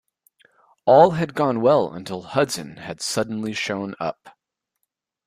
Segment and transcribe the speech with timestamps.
[0.85, 4.35] All had gone well until Hudson had suddenly shown up.